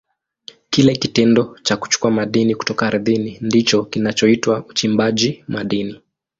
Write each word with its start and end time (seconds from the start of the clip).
Kile 0.69 0.95
kitendo 0.95 1.57
cha 1.63 1.77
kuchukua 1.77 2.11
madini 2.11 2.55
kutoka 2.55 2.87
ardhini 2.87 3.37
ndicho 3.41 3.85
kinachoitwa 3.85 4.65
uchimbaji 4.69 5.43
madini. 5.47 5.97